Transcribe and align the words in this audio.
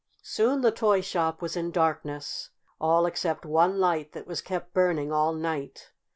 Soon 0.23 0.61
the 0.61 0.71
toy 0.71 0.99
shop 0.99 1.43
was 1.43 1.55
in 1.55 1.69
darkness, 1.69 2.49
all 2.79 3.05
except 3.05 3.45
one 3.45 3.77
light 3.77 4.13
that 4.13 4.25
was 4.25 4.41
kept 4.41 4.73
burning 4.73 5.11
all 5.11 5.31
night. 5.31 5.91